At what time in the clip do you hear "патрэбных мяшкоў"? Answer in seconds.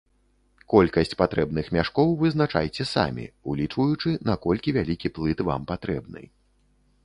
1.21-2.15